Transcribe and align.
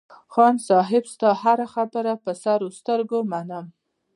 خان 0.33 0.55
صاحب 0.67 1.03
ستا 1.13 1.29
هره 1.43 1.67
خبره 1.73 2.13
په 2.23 2.31
سر 2.43 2.59
سترگو 2.77 3.19
منم. 3.31 3.65